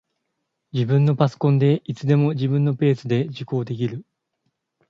[0.73, 4.03] 自分のパソコンで、いつでも自分のペースで受講できる